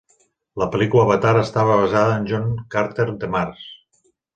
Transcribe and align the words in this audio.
La 0.61 0.67
pel·lícula 0.75 1.03
"Avatar" 1.09 1.35
estava 1.43 1.77
basada 1.85 2.19
en 2.23 2.29
John 2.35 2.51
Carter 2.79 3.11
de 3.15 3.35
Mars. 3.39 3.67